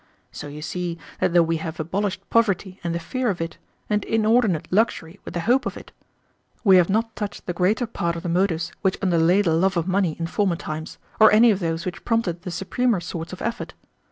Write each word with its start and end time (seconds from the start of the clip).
So 0.31 0.47
you 0.47 0.63
see 0.63 0.97
that 1.19 1.31
though 1.31 1.43
we 1.43 1.57
have 1.57 1.79
abolished 1.79 2.27
poverty 2.31 2.79
and 2.83 2.95
the 2.95 2.99
fear 2.99 3.29
of 3.29 3.39
it, 3.39 3.59
and 3.87 4.03
inordinate 4.05 4.67
luxury 4.71 5.19
with 5.23 5.35
the 5.35 5.41
hope 5.41 5.67
of 5.67 5.77
it, 5.77 5.91
we 6.63 6.77
have 6.77 6.89
not 6.89 7.15
touched 7.15 7.45
the 7.45 7.53
greater 7.53 7.85
part 7.85 8.15
of 8.15 8.23
the 8.23 8.27
motives 8.29 8.71
which 8.81 8.97
underlay 9.03 9.43
the 9.43 9.53
love 9.53 9.77
of 9.77 9.87
money 9.87 10.15
in 10.19 10.25
former 10.25 10.55
times, 10.55 10.97
or 11.19 11.31
any 11.31 11.51
of 11.51 11.59
those 11.59 11.85
which 11.85 12.03
prompted 12.03 12.41
the 12.41 12.49
supremer 12.49 12.99
sorts 12.99 13.31
of 13.31 13.43
effort. 13.43 13.75